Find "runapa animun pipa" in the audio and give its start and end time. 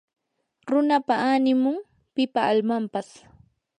0.69-2.41